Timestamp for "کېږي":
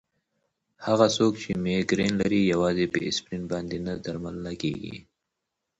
4.61-4.95